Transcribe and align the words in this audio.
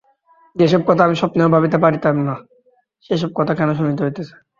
যে-সব 0.55 0.81
কথা 0.85 1.01
আমি 1.03 1.15
স্বপ্নেও 1.15 1.49
ভাবিতে 1.49 1.77
পারিতাম 1.77 2.15
না, 2.19 2.35
সে-সব 3.05 3.31
কথা 3.35 3.53
কেন 3.55 3.69
শুনিতে 3.73 4.01
হইতেছে। 4.03 4.35